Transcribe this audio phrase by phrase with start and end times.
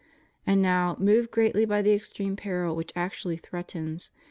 [0.47, 4.09] And now, moved greatly by the extreme peril which actually threatens.